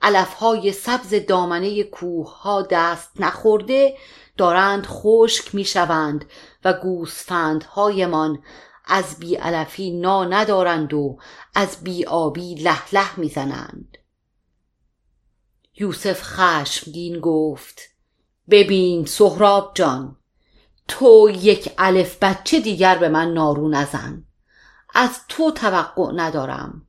[0.02, 3.98] علفهای سبز دامنه کوه ها دست نخورده
[4.37, 6.24] دارند خشک می‌شوند
[6.64, 8.42] و گوسفندهایمان
[8.84, 11.18] از بی علفی نا ندارند و
[11.54, 13.98] از بی آبی له له می‌زنند.
[15.80, 17.80] یوسف خشمگین گفت
[18.50, 20.16] ببین سهراب جان
[20.88, 24.24] تو یک الف بچه دیگر به من نارو نزن.
[24.94, 26.88] از تو توقع ندارم.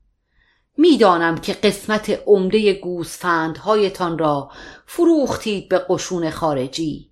[0.82, 4.52] می‌دانم که قسمت عمده گوسفندهایتان را
[4.86, 7.12] فروختید به قشون خارجی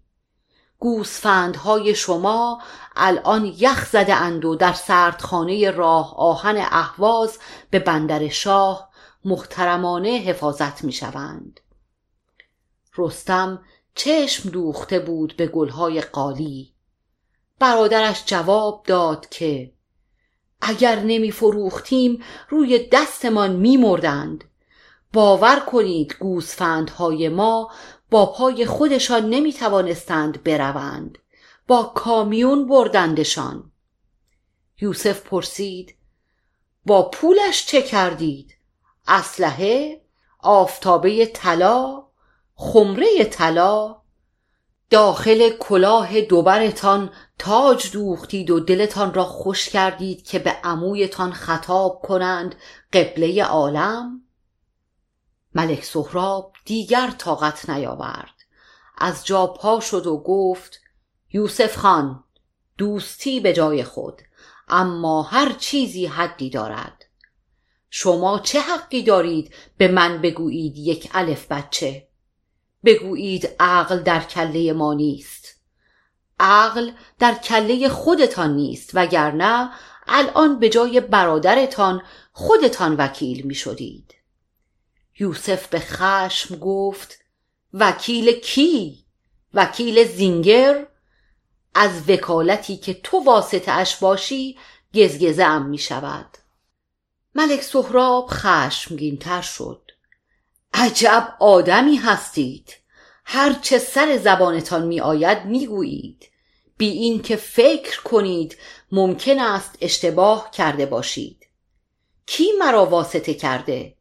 [0.80, 2.62] گوسفندهای شما
[2.95, 8.89] الان یخ زده اند و در سردخانه راه آهن اهواز به بندر شاه
[9.25, 11.60] محترمانه حفاظت می شوند.
[12.97, 13.62] رستم
[13.95, 16.73] چشم دوخته بود به گلهای قالی
[17.60, 19.76] برادرش جواب داد که
[20.62, 24.43] اگر نمی فروختیم روی دستمان می مردند
[25.13, 27.72] باور کنید گوسفندهای ما
[28.10, 31.17] با پای خودشان نمی توانستند بروند
[31.67, 33.72] با کامیون بردندشان
[34.82, 35.96] یوسف پرسید
[36.86, 38.58] با پولش چه کردید؟
[39.08, 40.02] اسلحه؟
[40.39, 42.08] آفتابه طلا؟
[42.56, 44.02] خمره طلا؟
[44.89, 52.56] داخل کلاه دوبرتان تاج دوختید و دلتان را خوش کردید که به عمویتان خطاب کنند
[52.93, 54.21] قبله عالم؟
[55.56, 58.34] ملک سهراب دیگر طاقت نیاورد.
[58.97, 60.82] از جا پا شد و گفت
[61.34, 62.23] یوسف خان
[62.78, 64.21] دوستی به جای خود
[64.67, 67.06] اما هر چیزی حدی دارد.
[67.89, 72.07] شما چه حقی دارید به من بگویید یک الف بچه؟
[72.85, 75.55] بگویید عقل در کله ما نیست
[76.39, 79.69] عقل در کله خودتان نیست وگرنه
[80.07, 84.13] الان به جای برادرتان خودتان وکیل می شدید
[85.19, 87.19] یوسف به خشم گفت
[87.73, 89.05] وکیل کی؟
[89.53, 90.87] وکیل زینگر؟
[91.75, 94.57] از وکالتی که تو واسطه اش باشی
[94.95, 96.37] گزگزه ام می شود
[97.35, 99.87] ملک سهراب خشمگینتر شد
[100.73, 102.73] عجب آدمی هستید.
[103.25, 106.30] هر چه سر زبانتان می آید می گویید
[106.77, 108.58] بی این که فکر کنید
[108.91, 111.47] ممکن است اشتباه کرده باشید.
[112.25, 113.97] کی مرا واسطه کرده؟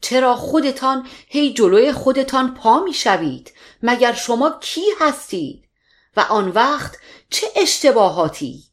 [0.00, 3.52] چرا خودتان هی جلوی خودتان پا می شوید
[3.82, 5.68] مگر شما کی هستید؟
[6.16, 6.96] و آن وقت
[7.30, 8.64] چه اشتباهاتی؟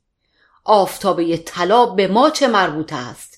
[0.63, 3.30] آفتابه طلا به ما چه مربوط است؟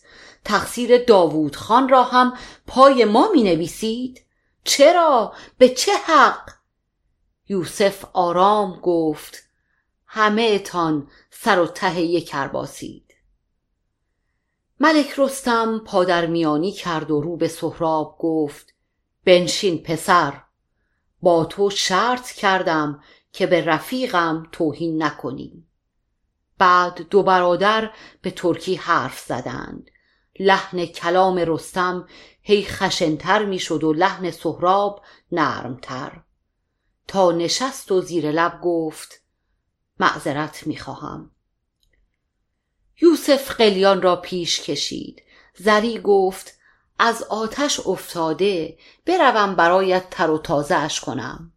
[0.46, 4.26] تقصیر داوود خان را هم پای ما می نویسید
[4.64, 6.50] چرا؟ به چه حق؟
[7.50, 9.44] یوسف آرام گفت
[10.06, 13.14] همه تان سر و ته یک کرباسید
[14.80, 18.74] ملک رستم پادرمیانی کرد و رو به سهراب گفت
[19.26, 20.42] بنشین پسر
[21.22, 25.68] با تو شرط کردم که به رفیقم توهین نکنی
[26.58, 29.92] بعد دو برادر به ترکی حرف زدند.
[30.40, 32.08] لحن کلام رستم
[32.42, 36.22] هی خشنتر می‌شد و لحن سهراب نرمتر.
[37.08, 39.22] تا نشست و زیر لب گفت
[40.00, 41.32] معذرت می‌خواهم.
[43.02, 45.24] یوسف قلیان را پیش کشید.
[45.58, 46.58] زری گفت
[47.00, 51.54] از آتش افتاده بروم برایت تر و تازه اش کنم.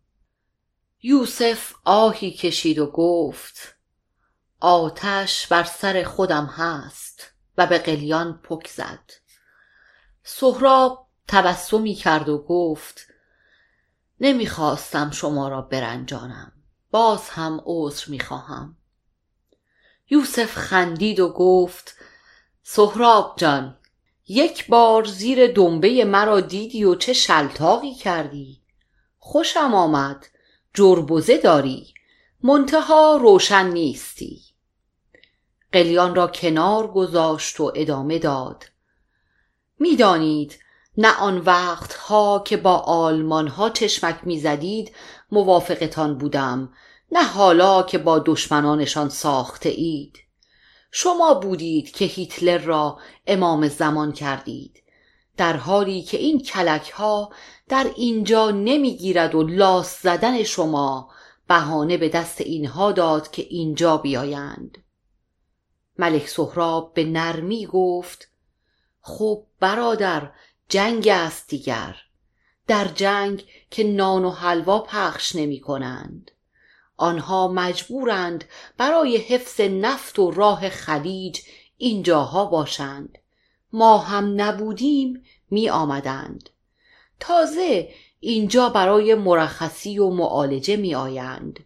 [1.02, 3.76] یوسف آهی کشید و گفت
[4.60, 7.35] آتش بر سر خودم هست.
[7.58, 9.12] و به قلیان پک زد.
[10.22, 13.06] سهراب تبسمی کرد و گفت
[14.20, 16.52] نمی‌خواستم شما را برنجانم.
[16.90, 18.76] باز هم عذر می‌خواهم.
[20.10, 21.96] یوسف خندید و گفت
[22.62, 23.78] سهراب جان
[24.28, 28.62] یک بار زیر دنبه مرا دیدی و چه شلتاقی کردی.
[29.18, 30.26] خوشم آمد
[30.74, 31.94] جربزه داری.
[32.42, 34.45] منتها روشن نیستی.
[35.72, 38.64] قلیان را کنار گذاشت و ادامه داد.
[39.78, 40.58] می‌دانید
[40.98, 44.92] نه آن وقت ها که با آلمان ها چشمک می‌زدید
[45.30, 46.72] موافقتان بودم
[47.12, 50.18] نه حالا که با دشمنانشان ساخته اید.
[50.90, 54.82] شما بودید که هیتلر را امام زمان کردید.
[55.36, 57.32] در حالی که این کلک ها
[57.68, 61.10] در اینجا نمی‌گیرد و لاس زدن شما
[61.48, 64.78] بهانه به دست اینها داد که اینجا بیایند.
[65.98, 68.28] ملک سهراب به نرمی گفت
[69.00, 70.30] خب برادر
[70.68, 71.96] جنگ است دیگر.
[72.66, 76.30] در جنگ که نان و حلوا پخش نمی کنند.
[76.96, 78.44] آنها مجبورند
[78.76, 81.40] برای حفظ نفت و راه خلیج
[81.76, 83.18] اینجاها باشند.
[83.72, 86.50] ما هم نبودیم می آمدند.
[87.20, 87.88] تازه
[88.20, 91.60] اینجا برای مرخصی و معالجه می آیند.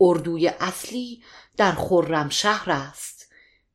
[0.00, 1.22] اردوی اصلی
[1.56, 3.15] در خرمشهر است.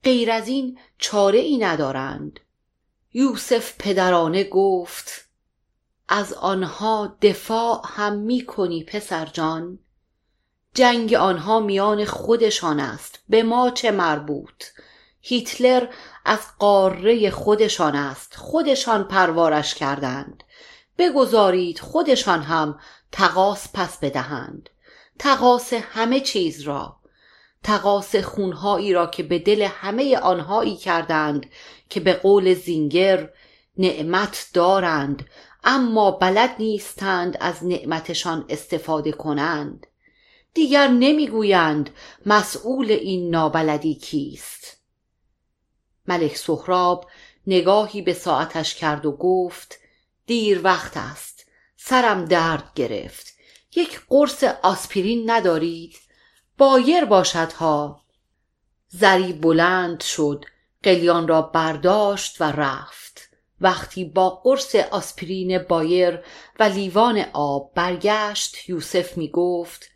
[0.03, 2.39] غیر از این چاره ای ندارند.
[3.13, 5.29] یوسف پدرانه گفت
[6.07, 9.79] از آنها دفاع هم می کنی پسر جان.
[10.73, 14.65] جنگ آنها میان خودشان است به ما چه مربوط؟
[15.21, 15.87] هیتلر
[16.25, 20.43] از قاره خودشان است خودشان پروارش کردند.
[20.97, 22.79] بگذارید خودشان هم
[23.11, 24.69] تقاس پس بدهند.
[25.19, 27.00] تقاس همه چیز را.
[27.64, 31.45] تقاس خونهایی را که به دل همه آنهایی کردند
[31.89, 33.30] که به قول زینگر
[33.78, 35.26] نعمت دارند
[35.64, 39.88] اما بلد نیستند از نعمتشان استفاده کنند.
[40.53, 41.89] دیگر نمی‌گویند
[42.26, 44.78] مسئول این نابلدی کیست.
[46.07, 47.07] ملک سهراب
[47.47, 49.80] نگاهی به ساعتش کرد و گفت
[50.26, 51.45] دیر وقت است.
[51.78, 53.28] سرم درد گرفت.
[53.76, 55.95] یک قرص آسپرین ندارید؟
[56.57, 58.01] بایر باشد ها.
[58.87, 60.45] زری بلند شد
[60.83, 63.21] قلیان را برداشت و رفت.
[63.61, 66.19] وقتی با قرص آسپرین بایر
[66.59, 69.89] و لیوان آب برگشت یوسف می گفت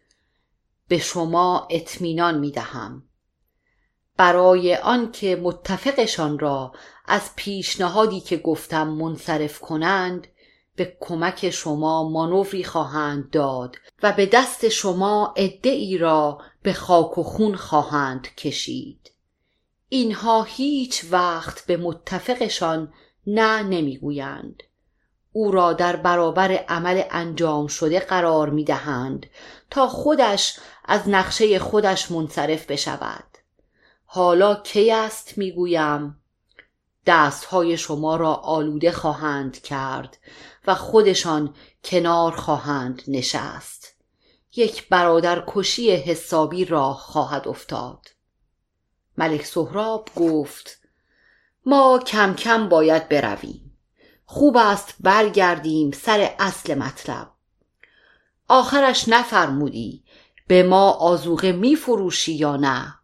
[0.88, 3.04] به شما اطمینان می دهم.
[4.18, 6.72] برای آنکه متفقشان را
[7.06, 10.28] از پیشنهادی که گفتم منصرف کنند
[10.76, 17.18] به کمک شما مانوری خواهند داد و به دست شما عده ای را به خاک
[17.18, 19.12] و خون خواهند کشید.
[19.90, 22.94] اینها هیچ وقت به متفقشان
[23.28, 24.64] نه نمی‌گویند.
[25.32, 29.26] او را در برابر عمل انجام شده قرار می دهند
[29.70, 33.24] تا خودش از نقشه خودش منصرف بشود.
[34.06, 36.22] حالا کی است می‌گویم؟
[37.06, 40.18] دستهای شما را آلوده خواهند کرد
[40.68, 43.96] و خودشان کنار خواهند نشست.
[44.56, 48.08] یک برادر کشی حسابی راه خواهد افتاد.
[49.18, 50.80] ملک سهراب گفت
[51.66, 53.78] ما کم کم باید برویم.
[54.26, 57.32] خوب است برگردیم سر اصل مطلب.
[58.48, 60.04] آخرش نفرمودی
[60.48, 62.96] به ما آزوغه می فروشی یا نه؟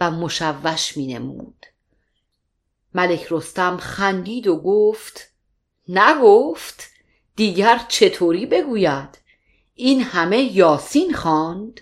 [0.00, 1.66] و مشوش می نمود
[2.94, 5.20] ملک رستم خندید و گفت
[5.88, 6.90] نگفت
[7.36, 9.18] دیگر چطوری بگوید؟
[9.74, 11.80] این همه یاسین خواند.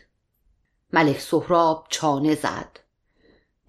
[0.92, 2.80] ملک سهراب چانه زد.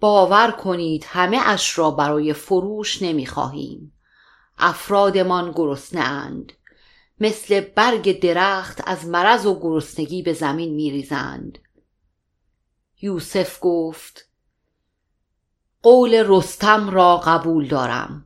[0.00, 3.92] باور کنید همه اش را برای فروش نمی‌خواهیم.
[4.58, 6.52] افرادمان گرسنه اند
[7.20, 11.58] مثل برگ درخت از مرض و گرسنگی به زمین میریزند.
[13.02, 14.28] یوسف گفت
[15.82, 18.25] قول رستم را قبول دارم.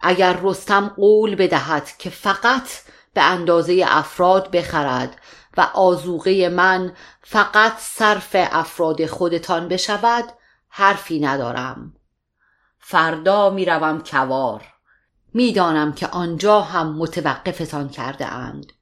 [0.00, 2.68] اگر رستم قول بدهد که فقط
[3.14, 5.16] به اندازه افراد بخرد
[5.56, 6.92] و آزوغه من
[7.22, 10.24] فقط صرف افراد خودتان بشود
[10.68, 11.92] حرفی ندارم.
[12.78, 14.62] فردا می‌روم کوار.
[15.34, 18.72] می‌دانم که آنجا هم متوقفتان کرده اند.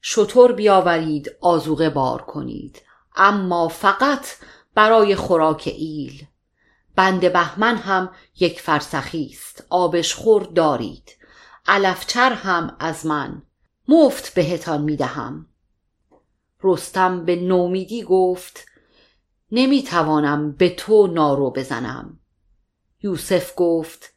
[0.00, 2.82] شطور بیاورید آزوغه بار کنید.
[3.16, 4.26] اما فقط
[4.74, 6.26] برای خوراک ایل.
[6.96, 9.66] بند بهمن هم یک فرسخی است.
[9.70, 11.16] آبشخور دارید.
[11.66, 13.42] علفچر هم از من.
[13.88, 15.46] مفت بهتان می‌دهم
[16.62, 18.66] رستم به نومیدی گفت
[19.52, 22.18] نمی‌توانم به تو نارو بزنم.
[23.02, 24.12] یوسف گفت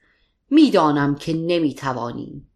[0.49, 2.47] می‌دانم که نمی‌توانی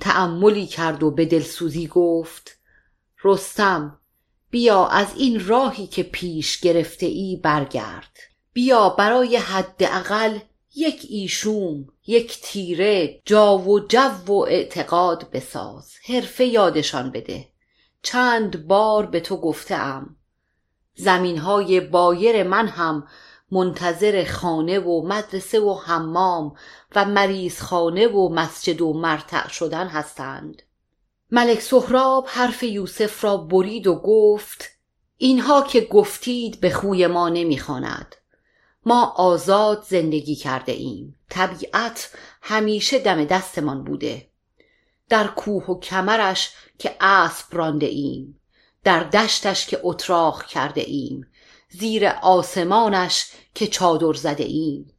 [0.00, 2.58] تأملی کرد و به دلسوزی گفت
[3.24, 3.98] رستم
[4.50, 8.18] بیا از این راهی که پیش گرفته ای برگرد.
[8.52, 10.38] بیا برای حداقل
[10.74, 15.92] یک ایشوم یک تیره جا و جو و اعتقاد بساز.
[16.08, 17.48] حرفه یادشان بده.
[18.02, 20.16] چند بار به تو گفتم
[20.94, 23.06] زمین های بایر من هم
[23.50, 26.54] منتظر خانه و مدرسه و حمام
[26.96, 30.62] و مریض خانه و مسجد و مرتع شدن هستند.
[31.30, 34.64] ملک سهراب حرف یوسف را برید و گفت
[35.16, 38.16] اینها که گفتید به خوی ما نمی‌خواند.
[38.86, 41.16] ما آزاد زندگی کرده ایم.
[41.30, 42.10] طبیعت
[42.42, 44.30] همیشه دم دستمان بوده.
[45.08, 48.40] در کوه و کمرش که اسب رانده ایم.
[48.84, 51.26] در دشتش که اتراق کرده ایم.
[51.68, 54.92] زیر آسمانش که چادر زده ایم.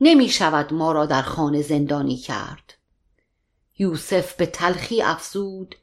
[0.00, 2.74] نمی شود ما را در خانه زندانی کرد.
[3.78, 5.74] یوسف به تلخی افزود.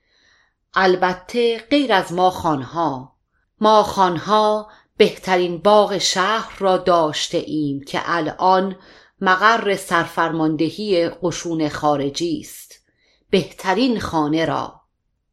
[0.73, 3.15] البته غیر از ما خانها.
[3.61, 4.71] ما خانها
[5.03, 8.75] بهترین باغ شهر را داشته ایم که الان
[9.21, 12.79] مقر سرفرماندهی قشون خارجی است.
[13.29, 14.81] بهترین خانه را.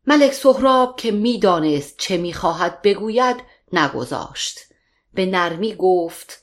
[0.06, 3.36] ملک سهراب که می‌دانست چه می‌خواهد بگوید
[3.72, 4.58] نگذاشت.
[5.14, 6.42] به نرمی گفت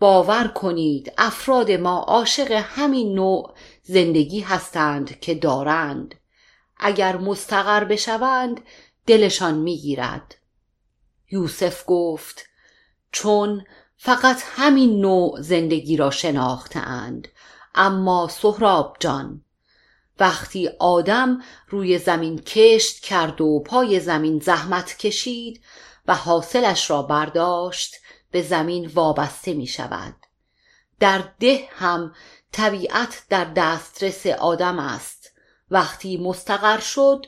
[0.00, 6.14] باور کنید افراد ما عاشق همین نوع زندگی هستند که دارند.
[6.78, 8.60] اگر مستقر بشوند
[9.06, 10.34] دلشان می‌گیرد.
[11.30, 12.46] یوسف گفت
[13.12, 13.64] چون
[13.96, 17.28] فقط همین نوع زندگی را شناختند
[17.74, 19.44] اما سهراب جان
[20.20, 25.60] وقتی آدم روی زمین کشت کرد و پای زمین زحمت کشید
[26.06, 27.94] و حاصلش را برداشت
[28.30, 30.14] به زمین وابسته می شود
[31.00, 32.14] در ده هم
[32.52, 35.32] طبیعت در دسترس آدم است.
[35.70, 37.26] وقتی مستقر شد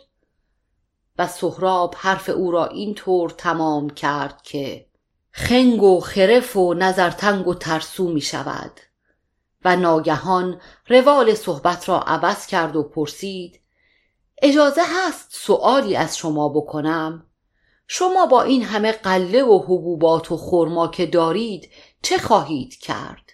[1.18, 4.87] و سهراب حرف او را اینطور تمام کرد که
[5.38, 8.80] خنگ و خرف و نظرتنگ و ترسو می شود
[9.64, 13.60] و ناگهان روال صحبت را عوض کرد و پرسید
[14.42, 17.26] اجازه هست سؤالی از شما بکنم
[17.86, 21.70] شما با این همه قله و حبوبات و خرما که دارید
[22.02, 23.32] چه خواهید کرد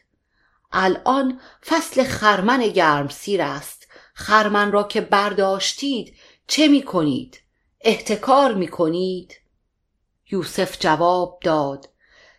[0.72, 6.14] الان فصل خرمن گرم سیر است خرمن را که برداشتید
[6.46, 7.40] چه می کنید؟
[7.80, 9.34] احتکار می کنید؟
[10.30, 11.93] یوسف جواب داد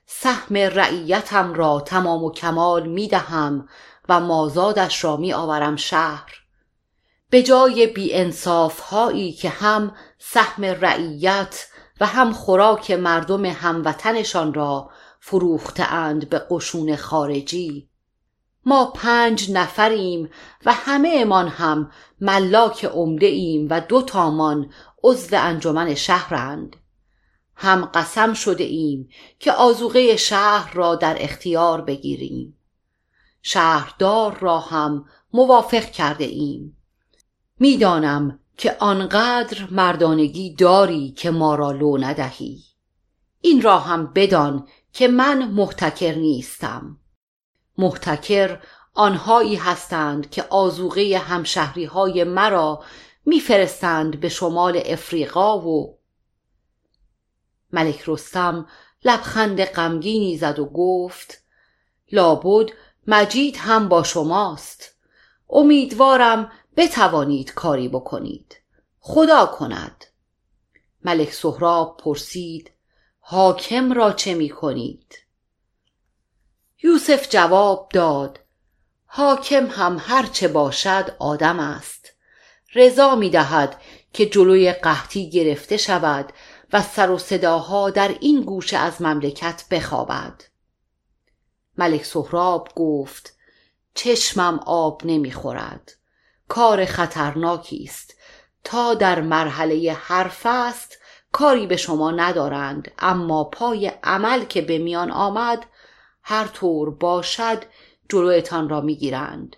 [0.06, 3.68] سهم رعیتم را تمام و کمال می دهم
[4.10, 6.46] و مازادش را می آورم شهر.
[7.30, 8.32] به جای بی
[8.90, 11.68] هایی که هم سهم رعیت
[12.02, 14.90] و هم خوراک مردم هموطنشان را
[15.20, 17.90] فروختهاند به قشون خارجی.
[18.66, 20.30] ما پنج نفریم
[20.66, 21.92] و همه امان هم
[22.22, 24.70] ملاک عمده ایم و دو تامان
[25.04, 26.76] عضو انجمن شهرند
[27.56, 32.58] هم قسم شده ایم که آزوغه شهر را در اختیار بگیریم.
[33.42, 36.78] شهردار را هم موافق کرده ایم.
[37.60, 42.64] می‌دانم که آنقدر مردانگی داری که ما را لو ندهی.
[43.42, 46.98] این را هم بدان که من محتکر نیستم.
[47.78, 48.60] محتکر
[48.94, 52.84] آنهایی هستند که آزوغه همشهری های مرا
[53.26, 55.95] میفرستند به شمال افریقا و
[57.76, 58.68] ملک رستم
[59.06, 61.44] لبخند غمگینی زد و گفت
[62.12, 62.70] لابد
[63.08, 64.96] مجید هم با شماست.
[65.50, 68.56] امیدوارم بتوانید کاری بکنید.
[69.00, 70.06] خدا کند.
[71.04, 72.72] ملک سهراب پرسید
[73.20, 75.16] حاکم را چه می کنید؟
[76.84, 78.40] یوسف جواب داد
[79.06, 82.12] حاکم هم هرچه باشد آدم است.
[82.76, 83.82] رضا می دهد
[84.14, 86.34] که جلوی قحطی گرفته شود
[86.74, 90.42] و سر و صداها در این گوشه از مملکت بخوابد.
[91.78, 93.36] ملک سهراب گفت
[93.94, 95.92] چشمم آب نمی‌خورد.
[96.48, 98.16] کار خطرناکی است.
[98.64, 100.98] تا در مرحله حرف است
[101.32, 102.92] کاری به شما ندارند.
[103.00, 105.66] اما پای عمل که به میان آمد
[106.24, 107.64] هر طور باشد
[108.10, 109.56] جلویتان را می‌گیرند.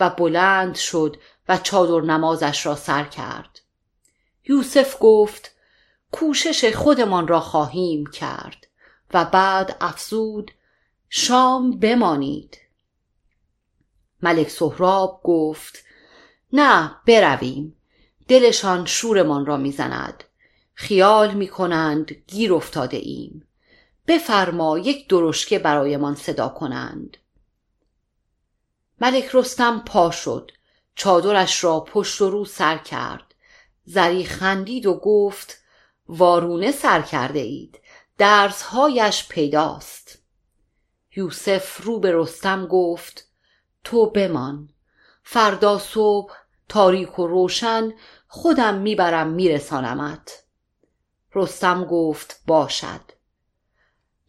[0.00, 1.16] و بلند شد
[1.48, 3.60] و چادر نمازش را سر کرد.
[4.44, 5.51] یوسف گفت
[6.12, 8.66] کوشش خودمان را خواهیم کرد
[9.14, 10.50] و بعد افزود
[11.08, 12.58] شام بمانید.
[14.22, 15.84] ملک سهراب گفت
[16.52, 17.76] نه برویم
[18.28, 20.24] دلشان شورمان را می‌زند
[20.74, 23.48] خیال می‌کنند گیر افتاده ایم
[24.06, 27.16] بفرما یک درشکه برایمان صدا کنند.
[29.00, 30.50] ملک رستم پا شد
[30.94, 33.34] چادرش را پشت و رو سر کرد
[33.84, 35.61] زری خندید و گفت
[36.08, 37.80] وارونه سر کرده اید
[38.18, 40.18] درسهایش پیداست.
[41.16, 43.28] یوسف رو به رستم گفت
[43.84, 44.68] تو بمان.
[45.22, 46.34] فردا صبح
[46.68, 47.92] تاریک و روشن
[48.26, 50.44] خودم می‌برم میرسانمت.
[51.34, 53.00] رستم گفت باشد.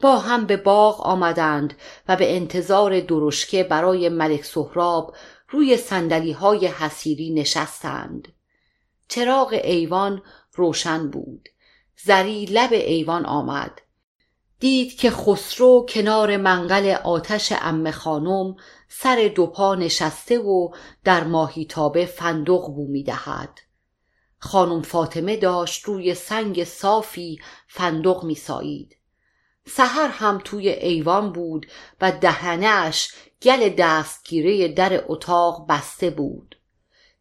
[0.01, 1.73] با هم به باغ آمدند
[2.07, 5.15] و به انتظار درشکه برای ملک سهراب
[5.49, 8.33] روی سندلی های حسیری نشستند.
[9.07, 10.21] چراغ ایوان
[10.53, 11.49] روشن بود.
[12.05, 13.81] زری لب ایوان آمد.
[14.59, 18.55] دید که خسرو کنار منقل آتش ام خانم
[18.87, 20.69] سر دو پا نشسته و
[21.03, 23.59] در ماهیتابه فندق بو می‌دهد
[24.39, 28.97] خانم فاطمه داشت روی سنگ صافی فندق میسایید
[29.67, 31.65] سحر هم توی ایوان بود
[32.01, 36.55] و دهنش گل دستگیره در اتاق بسته بود.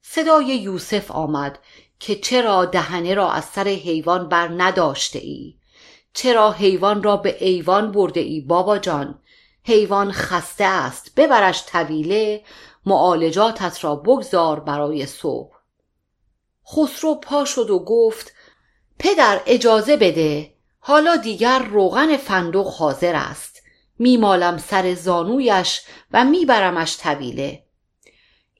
[0.02, 1.58] صدای یوسف آمد
[2.04, 5.54] که چرا دهنه را از سر حیوان بر نداشته ای؟
[6.14, 9.18] چرا حیوان را به ایوان برده ای بابا جان؟
[9.64, 12.44] حیوان خسته است ببرش طویله
[12.86, 15.54] معالجاتت را بگذار برای صبح.
[16.72, 18.32] خسرو پا شد و گفت
[18.98, 23.62] پدر اجازه بده حالا دیگر روغن فندق حاضر است.
[23.98, 25.80] میمالم سر زانویش
[26.12, 27.61] و میبرمش طویله.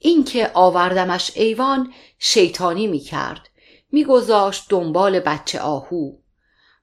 [0.04, 3.48] اینکه آوردمش ایوان شیطانی می‌کرد.
[3.92, 6.12] میگذاشت دنبال بچه آهو.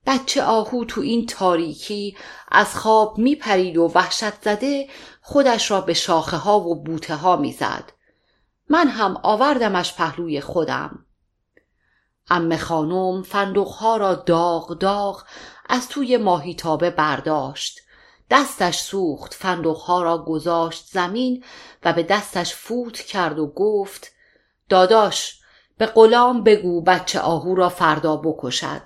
[0.06, 2.18] بچه آهو تو این تاریکی
[2.52, 4.88] از خواب میپرید و وحشت زده
[5.22, 7.92] خودش را به شاخه ها و بوته ها می‌زد.
[8.70, 11.06] من هم آوردمش پهلوی خودم.
[12.30, 15.24] ام خانم فندقها را داغ داغ
[15.70, 17.80] از توی ماهیتابه برداشت.
[18.30, 21.44] دستش سوخت فندقها را گذاشت زمین
[21.84, 24.12] و به دستش فوت کرد و گفت
[24.70, 25.40] داداش
[25.78, 28.82] به غلام بگو بچه آهو را فردا بکشد.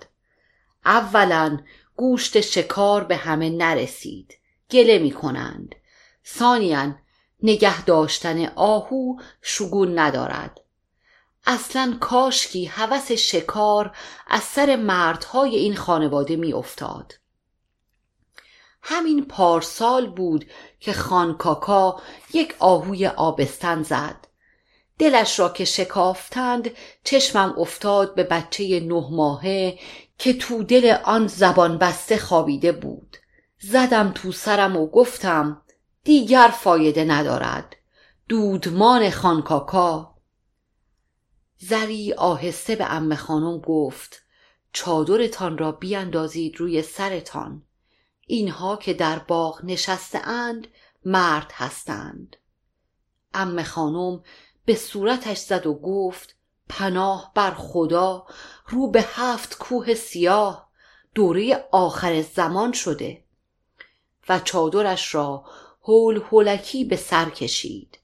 [0.85, 1.59] اولا
[1.95, 4.33] گوشت شکار به همه نرسید
[4.71, 5.75] گله می کنند
[6.27, 6.95] ثانیا
[7.43, 10.59] نگه داشتن آهو شگون ندارد.
[11.45, 13.95] اصلا کاشکی هوس شکار
[14.27, 17.13] از سر مردهای این خانواده می افتاد.
[18.85, 20.45] همین پارسال بود
[20.79, 22.01] که خانکاکا
[22.33, 24.27] یک آهوی آبستن زد.
[24.99, 26.71] دلش را که شکافتند
[27.03, 29.79] چشمم افتاد به بچه نه ماهه
[30.17, 33.17] که تو دل آن زبان بسته خوابیده بود.
[33.59, 35.61] زدم تو سرم و گفتم
[36.03, 37.75] دیگر فایده ندارد.
[38.29, 40.15] دودمان خانکاکا
[41.57, 44.23] زری آهسته به ام خانم گفت
[44.73, 47.63] چادرتان را بیاندازید روی سرتان.
[48.27, 50.67] اینها که در باغ نشسته اند
[51.05, 52.35] مرد هستند.
[53.33, 54.23] ام خانم
[54.65, 56.35] به صورتش زد و گفت
[56.69, 58.25] پناه بر خدا
[58.67, 60.69] رو به هفت کوه سیاه
[61.15, 63.23] دوره آخر زمان شده.
[64.29, 65.45] و چادرش را
[65.83, 67.99] هول هولکی به سر کشید.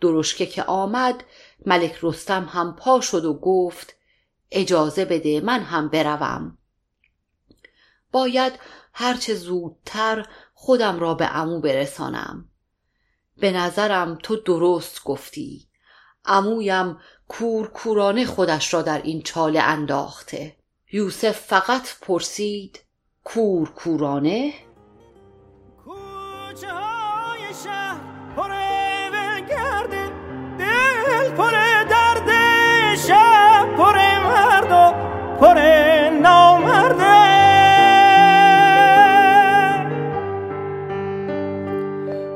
[0.00, 1.24] درشکه که آمد
[1.66, 3.94] ملک رستم هم پا شد و گفت
[4.50, 6.58] اجازه بده من هم بروم.
[8.12, 8.52] باید
[8.92, 12.48] هرچه زودتر خودم را به عمو برسانم.
[13.36, 15.68] به نظرم تو درست گفتی.
[16.24, 16.98] عمویم
[17.28, 20.56] کورکورانه خودش را در این چاله انداخته.
[20.92, 22.80] یوسف فقط پرسید
[23.24, 24.54] کورکورانه؟